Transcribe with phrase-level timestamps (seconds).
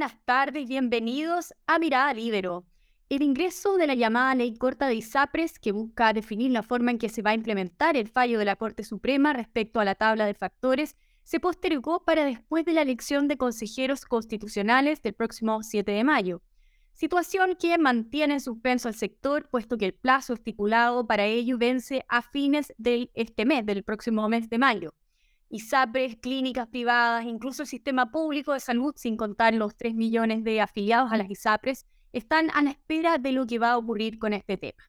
[0.00, 2.64] buenas tardes, bienvenidos a Mirada Libero.
[3.10, 6.96] El ingreso de la llamada ley corta de ISAPRES, que busca definir la forma en
[6.96, 10.24] que se va a implementar el fallo de la Corte Suprema respecto a la tabla
[10.24, 15.92] de factores, se postergó para después de la elección de consejeros constitucionales del próximo 7
[15.92, 16.40] de mayo.
[16.94, 22.06] Situación que mantiene en suspenso al sector, puesto que el plazo estipulado para ello vence
[22.08, 24.94] a fines de este mes, del próximo mes de mayo.
[25.50, 30.60] ISAPRES, clínicas privadas, incluso el sistema público de salud, sin contar los 3 millones de
[30.60, 34.32] afiliados a las ISAPRES, están a la espera de lo que va a ocurrir con
[34.32, 34.82] este tema.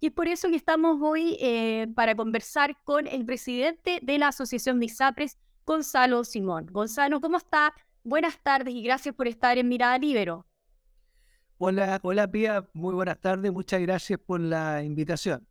[0.00, 4.28] Y es por eso que estamos hoy eh, para conversar con el presidente de la
[4.28, 6.66] Asociación de ISAPRES, Gonzalo Simón.
[6.70, 7.74] Gonzalo, ¿cómo está?
[8.02, 10.46] Buenas tardes y gracias por estar en Mirada Libero.
[11.58, 15.46] Hola, hola Pía, muy buenas tardes, muchas gracias por la invitación.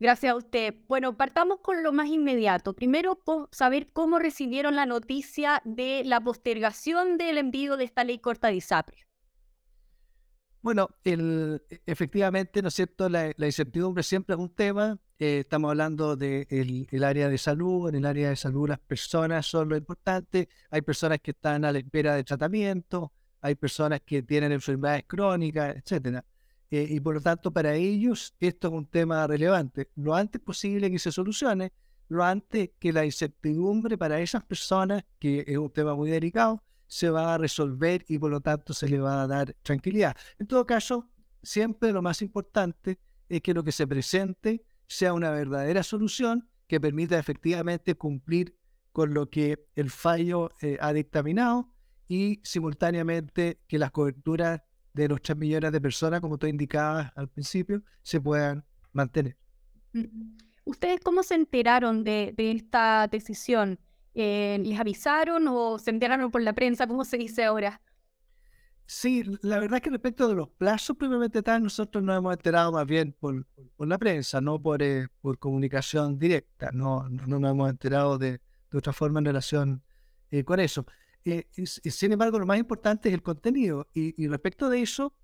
[0.00, 0.74] Gracias a usted.
[0.88, 2.72] Bueno, partamos con lo más inmediato.
[2.72, 3.18] Primero,
[3.52, 8.54] saber cómo recibieron la noticia de la postergación del envío de esta ley corta de
[8.54, 9.06] ISAPRES.
[10.62, 13.10] Bueno, el, e, efectivamente, ¿no es cierto?
[13.10, 14.98] La, incertidumbre siempre es un tema.
[15.18, 17.90] Eh, estamos hablando del de el área de salud.
[17.90, 20.48] En el área de salud las personas son lo importante.
[20.70, 23.12] Hay personas que están a la espera de tratamiento,
[23.42, 26.24] hay personas que tienen enfermedades crónicas, etcétera.
[26.70, 29.90] Eh, y por lo tanto, para ellos esto es un tema relevante.
[29.96, 31.72] Lo antes posible que se solucione,
[32.08, 37.08] lo antes que la incertidumbre para esas personas, que es un tema muy delicado, se
[37.08, 40.16] va a resolver y por lo tanto se le va a dar tranquilidad.
[40.38, 41.08] En todo caso,
[41.42, 42.98] siempre lo más importante
[43.28, 48.56] es que lo que se presente sea una verdadera solución que permita efectivamente cumplir
[48.92, 51.72] con lo que el fallo eh, ha dictaminado
[52.08, 57.28] y simultáneamente que las coberturas de los 3 millones de personas, como tú indicabas al
[57.28, 59.36] principio, se puedan mantener.
[60.64, 63.78] ¿Ustedes cómo se enteraron de esta decisión?
[64.14, 66.86] Eh, ¿Les avisaron o se enteraron por la prensa?
[66.86, 67.80] ¿Cómo se dice ahora?
[68.86, 72.72] Sí, la verdad es que respecto de los plazos, primeramente tal, nosotros nos hemos enterado
[72.72, 77.52] más bien por, por la prensa, no por, eh, por comunicación directa, no, no, nos
[77.52, 79.84] hemos enterado de, de otra forma en relación
[80.32, 80.84] eh, con eso.
[81.64, 85.14] Sin embargo, lo más importante es el contenido y, y, respecto de eso,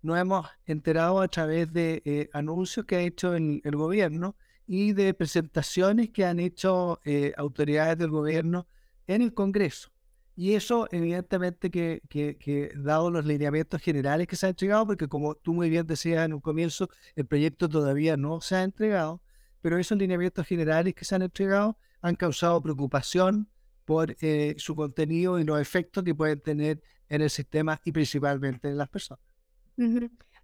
[0.00, 4.36] nos hemos enterado a través de anuncios que ha hecho el, el gobierno
[4.66, 8.66] y de presentaciones que han hecho eh, autoridades del gobierno
[9.06, 9.90] en el Congreso.
[10.34, 15.34] Y eso, evidentemente, que, que, dado los lineamientos generales que se han entregado, porque como
[15.34, 19.20] tú muy bien decías en un comienzo, el proyecto todavía no se ha entregado,
[19.60, 23.48] pero esos lineamientos generales que se han entregado han causado preocupación
[23.84, 28.68] por eh, su contenido y los efectos que pueden tener en el sistema y principalmente
[28.68, 29.24] en las personas.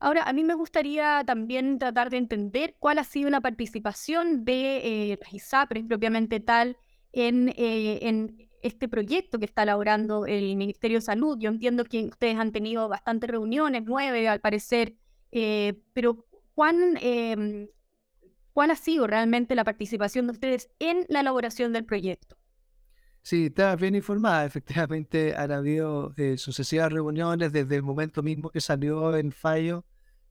[0.01, 5.13] Ahora, a mí me gustaría también tratar de entender cuál ha sido la participación de
[5.13, 6.77] eh, ISAPRES propiamente tal
[7.13, 11.39] en, eh, este proyecto que está elaborando el Ministerio de Salud.
[11.41, 14.95] Yo entiendo que ustedes han tenido bastantes reuniones, nueve al parecer,
[15.33, 17.69] eh, pero ¿cuán, em,
[18.53, 22.37] ¿cuál ha sido realmente la participación de ustedes en la elaboración del proyecto?
[23.29, 24.47] Sí, está bien informada.
[24.47, 29.85] Efectivamente, han habido eh, sucesivas reuniones desde el momento mismo que salió el fallo.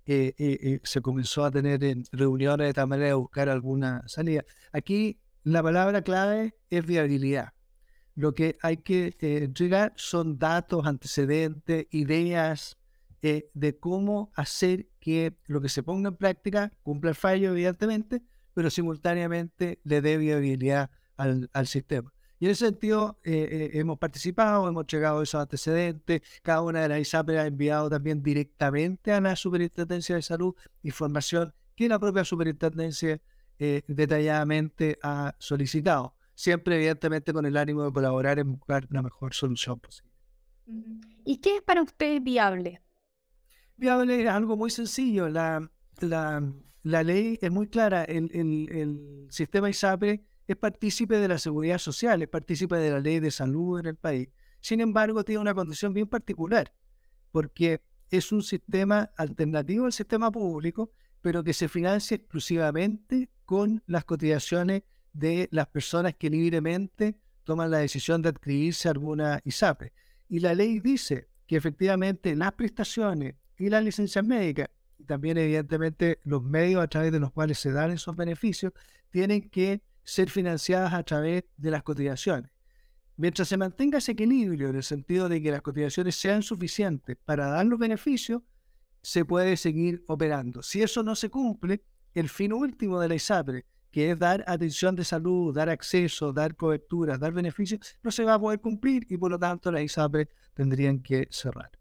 [0.07, 1.79] Eh, eh, se comenzó a tener
[2.11, 4.43] reuniones de tal manera de buscar alguna salida.
[4.71, 7.53] Aquí la palabra clave es viabilidad.
[8.15, 12.79] Lo que hay que entregar son datos, antecedentes, ideas
[13.21, 18.23] de cómo hacer que lo que se ponga en práctica cumpla el fallo, evidentemente,
[18.55, 22.11] pero simultáneamente le dé viabilidad al sistema.
[22.39, 26.89] Y en ese sentido eh, eh, hemos participado, hemos llegado esos antecedentes, cada una de
[26.89, 30.53] las ISAPRE ha enviado también directamente a la Superintendencia de Salud
[30.83, 33.19] información que la propia Superintendencia
[33.57, 39.33] eh, detalladamente ha solicitado, siempre evidentemente con el ánimo de colaborar en buscar la mejor
[39.33, 40.13] solución posible.
[41.25, 42.81] ¿Y qué es para usted viable?
[43.77, 45.67] Viable es algo muy sencillo, la,
[46.01, 46.43] la,
[46.83, 51.77] la ley es muy clara, el, el, el sistema ISAPRE es partícipe de la seguridad
[51.77, 54.29] social, es partícipe de la ley de salud en el país.
[54.61, 56.73] Sin embargo, tiene una condición bien particular,
[57.31, 60.91] porque es un sistema alternativo al sistema público,
[61.21, 67.79] pero que se financia exclusivamente con las cotizaciones de las personas que libremente toman la
[67.79, 69.93] decisión de adquirirse alguna ISAPE.
[70.29, 76.19] Y la ley dice que efectivamente las prestaciones y las licencias médicas, y también evidentemente
[76.23, 78.73] los medios a través de los cuales se dan esos beneficios,
[79.09, 82.49] tienen que ser financiadas a través de las cotizaciones.
[83.17, 87.47] Mientras se mantenga ese equilibrio en el sentido de que las cotizaciones sean suficientes para
[87.47, 88.41] dar los beneficios,
[89.01, 90.63] se puede seguir operando.
[90.63, 91.83] Si eso no se cumple,
[92.13, 96.55] el fin último de la ISAPRE, que es dar atención de salud, dar acceso, dar
[96.55, 100.29] cobertura, dar beneficios, no se va a poder cumplir y por lo tanto las ISAPRES
[100.53, 101.71] tendrían que cerrar.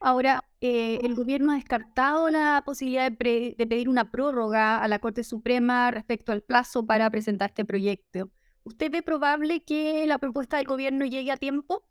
[0.00, 5.22] Ahora, eh, el gobierno ha descartado la posibilidad de, pedir una prórroga a la Corte
[5.22, 8.30] Suprema respecto al plazo para presentar este proyecto.
[8.62, 11.86] ¿Usted ve probable que la propuesta del gobierno llegue a tiempo?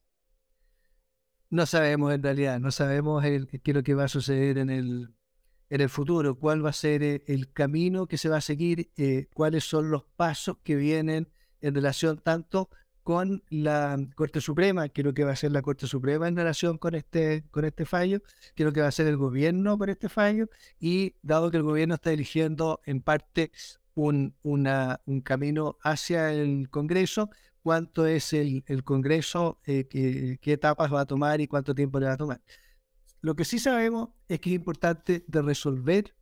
[1.51, 5.13] No sabemos en realidad, no sabemos qué es lo que va a suceder en el,
[5.69, 8.89] en el futuro, cuál va a ser eh, el camino que se va a seguir,
[8.97, 11.31] eh, cuáles son los pasos que vienen
[11.61, 12.71] en relación tanto
[13.03, 16.77] con la Corte Suprema, que lo que va a hacer la Corte Suprema en relación
[16.77, 18.21] con este, con este fallo,
[18.55, 21.63] que lo que va a hacer el gobierno con este fallo, y dado que el
[21.63, 23.51] gobierno está eligiendo en parte
[23.93, 27.29] un, una, un camino hacia el Congreso,
[27.61, 31.99] cuánto es el, el Congreso, eh, qué, qué, etapas va a tomar y cuánto tiempo
[31.99, 32.41] le va a tomar.
[33.21, 36.13] Lo que sí sabemos es que es importante de resolver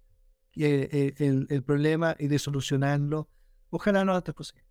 [0.55, 3.29] eh, eh, el, el, problema y de solucionarlo.
[3.69, 4.63] Ojalá no otras cosas.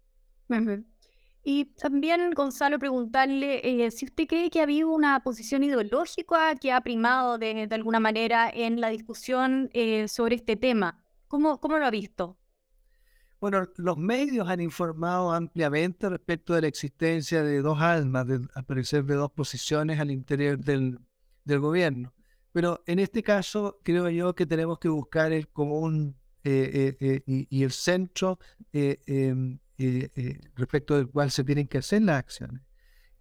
[1.43, 6.71] Y también, Gonzalo, preguntarle eh, si usted cree que ha habido una posición ideológica que
[6.71, 11.03] ha primado de, alguna manera en la discusión eh, sobre este tema.
[11.29, 12.37] ¿Cómo, ¿Cómo lo ha visto?
[13.41, 18.65] Bueno, los medios han informado ampliamente respecto de la existencia de dos almas, de, al
[18.67, 20.99] parecer de dos posiciones al interior del,
[21.45, 22.13] del gobierno.
[22.53, 27.63] Pero en este caso creo yo que tenemos que buscar el común eh, y, y,
[27.65, 28.39] el centro
[28.73, 32.61] em, eh, eh, respecto del cual se tienen que hacer las acciones,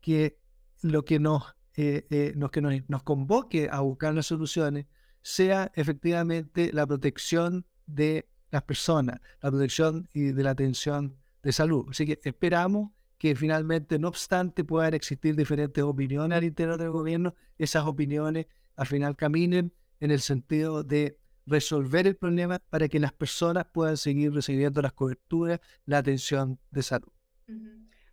[0.01, 0.37] que
[0.81, 2.05] lo que nos, eh,
[2.51, 4.85] que nos, convoque a buscar las soluciones
[5.21, 11.85] sea efectivamente la protección de las personas, la protección y de la atención de salud.
[11.91, 17.35] Así que esperamos que finalmente, no obstante, puedan existir diferentes opiniones al interior del gobierno,
[17.57, 19.71] esas opiniones al final caminen
[20.01, 21.18] en el sentido de
[21.49, 26.83] resolver el problema para que las personas puedan seguir recibiendo las coberturas, la atención de
[26.83, 27.11] salud.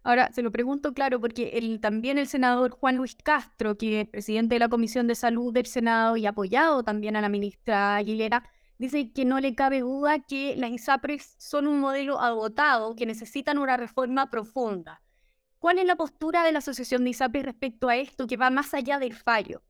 [0.02, 4.08] Ahora, se lo pregunto claro, porque el, también el senador Juan Luis Castro, que es
[4.08, 8.48] presidente de la Comisión de Salud del Senado y apoyado también a la ministra Aguilera,
[8.78, 13.58] dice que no le cabe duda que las ISAPRES son un modelo agotado, que necesitan
[13.58, 15.02] una reforma profunda.
[15.58, 18.74] ¿Cuál es la postura de la Asociación de ISAPRES respecto a esto que va más
[18.74, 19.62] allá del fallo?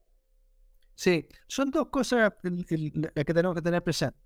[0.97, 4.19] Sí, son dos cosas las que tenemos que tener presente.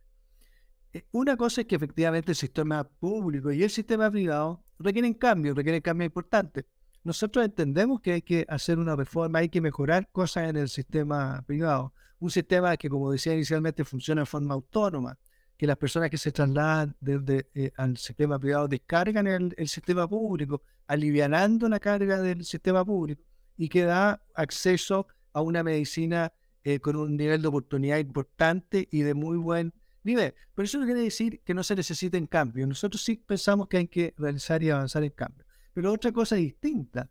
[0.93, 5.57] Eh, una cosa es que efectivamente el sistema público y el sistema privado requieren cambios,
[5.57, 6.65] requieren cambios importantes.
[7.03, 11.43] Nosotros entendemos que hay que hacer una reforma, hay que mejorar cosas en el sistema
[11.45, 11.93] privado.
[12.21, 15.19] Un sistema que, como decía inicialmente, funciona de forma autónoma,
[15.57, 20.07] que las personas que se trasladan desde eh, al sistema privado descargan el, el sistema
[20.07, 23.23] público, alivianando la carga del sistema público
[23.57, 26.33] y que da acceso a una medicina
[26.65, 29.73] eh, con un nivel de oportunidad importante y de muy buen
[30.03, 30.35] nivel.
[30.55, 32.69] Pero eso no quiere decir que no se necesiten cambios.
[32.69, 35.47] Nosotros sí pensamos que hay que realizar y avanzar en cambios.
[35.73, 37.11] Pero otra cosa distinta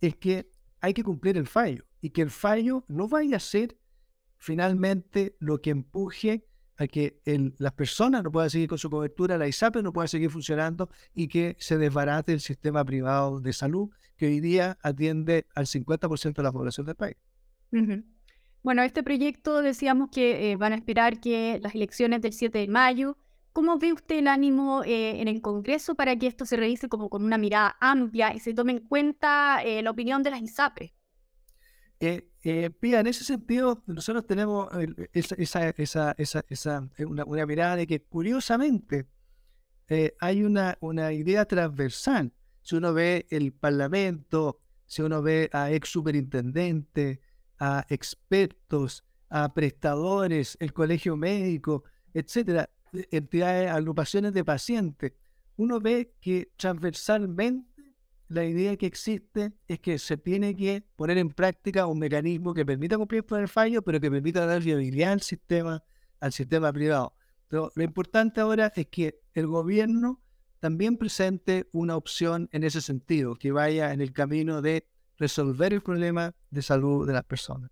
[0.00, 0.50] es que
[0.80, 3.76] hay que cumplir el fallo y que el fallo no vaya a ser
[4.38, 6.46] finalmente lo que empuje
[6.76, 7.20] a que
[7.58, 11.28] las personas no puedan seguir con su cobertura, la ISAPE no pueda seguir funcionando y
[11.28, 16.42] que se desbarate el sistema privado de salud que hoy día atiende al 50% de
[16.42, 17.16] la población del país.
[18.66, 22.66] Bueno, este proyecto decíamos que eh, van a esperar que las elecciones del 7 de
[22.66, 23.16] mayo.
[23.52, 27.08] ¿Cómo ve usted el ánimo eh, en el Congreso para que esto se revise como
[27.08, 30.92] con una mirada amplia y se tome en cuenta eh, la opinión de las ISAPRE?
[32.82, 34.68] mira, en ese sentido, nosotros tenemos
[35.12, 35.72] esa,
[37.06, 39.06] una, una, mirada de que curiosamente
[40.18, 42.32] hay una, una idea transversal.
[42.62, 47.20] Si uno ve el Parlamento, si uno ve a ex superintendentes,
[47.58, 51.84] a expertos, a prestadores, el colegio médico,
[52.14, 55.12] etcétera, e, entidades, agrupaciones de pacientes,
[55.56, 57.76] uno ve que transversalmente
[58.28, 62.66] la idea que existe es que se tiene que poner en práctica un mecanismo que
[62.66, 65.84] permita cumplir con el fallo, pero que permita dar viabilidad al sistema,
[66.20, 67.14] al sistema privado.
[67.48, 70.20] Pero lo importante ahora es que el gobierno
[70.58, 75.82] también presente una opción en ese sentido, que vaya en el camino de resolver el
[75.82, 77.70] problema de salud de las personas.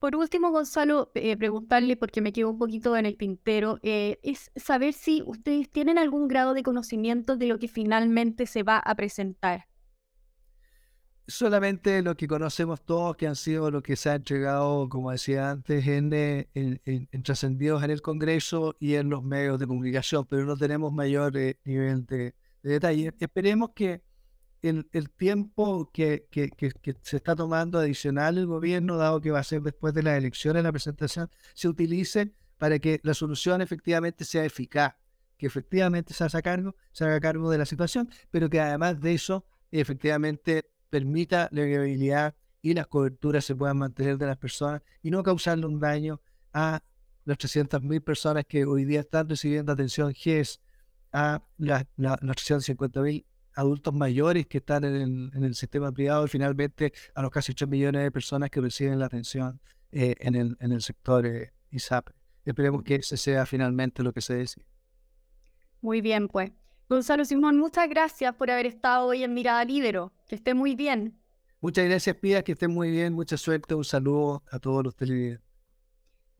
[0.00, 4.50] Por último, Gonzalo, eh, preguntarle, porque me quedo un poquito en el tintero, eh, es
[4.56, 8.94] saber si ustedes tienen algún grado de conocimiento de lo que finalmente se va a
[8.94, 9.66] presentar.
[11.26, 15.50] Solamente lo que conocemos todos, que han sido lo que se ha entregado, como decía
[15.50, 20.46] antes, en, eh, en, trascendidos en el Congreso y en los medios de comunicación, pero
[20.46, 23.12] no tenemos mayor nivel de detalle.
[23.20, 24.02] Esperemos que
[24.62, 29.40] el, el tiempo que, que, que, se está tomando adicional el gobierno, dado que va
[29.40, 34.24] a ser después de las elecciones la presentación, se utilice para que la solución efectivamente
[34.24, 34.94] sea eficaz,
[35.38, 40.70] que efectivamente se haga cargo, se de la situación, pero que además de eso, efectivamente
[40.90, 45.66] permita la viabilidad y las coberturas se puedan mantener de las personas y no causarle
[45.66, 46.20] un daño
[46.52, 46.82] a
[47.24, 50.60] las 300.000 personas que hoy día están recibiendo atención GES,
[51.12, 57.22] a las, las 350.000 adultos mayores que están en el, sistema privado y finalmente a
[57.22, 59.60] los casi 8 millones de personas que reciben la atención
[59.92, 62.10] eh, en, el, en el sector eh, ISAP.
[62.44, 64.64] Esperemos que ese sea finalmente lo que se decide.
[65.80, 66.52] Muy bien, pues.
[66.88, 70.12] Gonzalo Simón, muchas gracias por haber estado hoy en Mirada Libero.
[70.26, 71.18] Que esté muy bien.
[71.60, 73.12] Muchas gracias, Pía, que esté muy bien.
[73.12, 73.74] Mucha suerte.
[73.74, 75.49] Un saludo a todos los televidentes.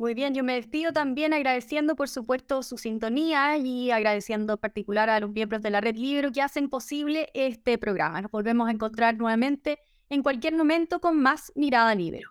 [0.00, 5.10] Muy bien, yo me despido también agradeciendo, por supuesto, su sintonía y agradeciendo en particular
[5.10, 8.22] a los miembros de la Red Libro que hacen posible este programa.
[8.22, 9.78] Nos volvemos a encontrar nuevamente
[10.08, 12.30] en cualquier momento con más Mirada Libero.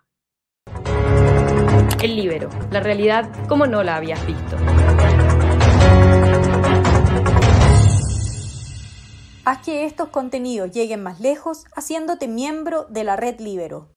[2.02, 4.56] El Libero, la realidad como no la habías visto.
[9.44, 13.94] Haz que estos contenidos lleguen más lejos haciéndote miembro de la Red Libero.